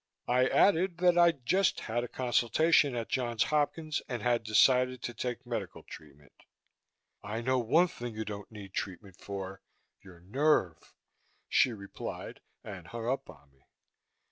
I 0.27 0.47
added 0.47 0.97
that 0.97 1.15
I'd 1.15 1.45
just 1.45 1.81
had 1.81 2.03
a 2.03 2.07
consultation 2.07 2.95
at 2.95 3.07
Johns 3.07 3.43
Hopkins 3.53 4.01
and 4.09 4.23
had 4.23 4.43
decided 4.43 5.03
to 5.03 5.13
take 5.13 5.45
medical 5.45 5.83
treatment. 5.83 6.33
"I 7.21 7.41
know 7.41 7.59
one 7.59 7.87
thing 7.87 8.15
you 8.15 8.25
don't 8.25 8.51
need 8.51 8.73
treatment 8.73 9.21
for 9.21 9.61
your 10.03 10.19
nerve!" 10.21 10.95
she 11.47 11.71
replied 11.71 12.39
and 12.63 12.87
hung 12.87 13.07
up 13.07 13.29
on 13.29 13.51
me. 13.51 13.67